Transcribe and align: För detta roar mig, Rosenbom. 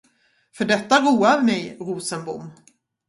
För 0.53 0.65
detta 0.65 0.99
roar 1.01 1.41
mig, 1.41 1.77
Rosenbom. 1.79 2.49